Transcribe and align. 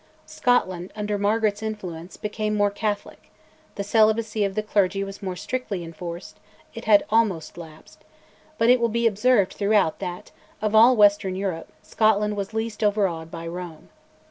Scotland, 0.25 0.91
under 0.95 1.19
Margaret's 1.19 1.61
influence, 1.61 2.17
became 2.17 2.55
more 2.55 2.71
Catholic; 2.71 3.29
the 3.75 3.83
celibacy 3.83 4.43
of 4.43 4.55
the 4.55 4.63
clergy 4.63 5.03
was 5.03 5.21
more 5.21 5.35
strictly 5.35 5.83
enforced 5.83 6.39
(it 6.73 6.85
had 6.85 7.05
almost 7.11 7.55
lapsed), 7.55 8.03
but 8.57 8.67
it 8.71 8.79
will 8.79 8.89
be 8.89 9.05
observed 9.05 9.53
throughout 9.53 9.99
that, 9.99 10.31
of 10.59 10.73
all 10.73 10.95
western 10.95 11.35
Europe, 11.35 11.71
Scotland 11.83 12.35
was 12.35 12.51
least 12.51 12.83
overawed 12.83 13.29
by 13.29 13.45
Rome. 13.45 13.89